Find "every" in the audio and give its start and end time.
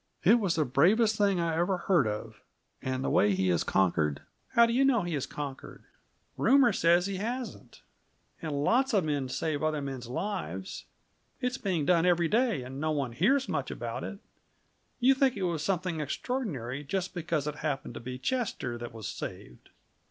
12.07-12.27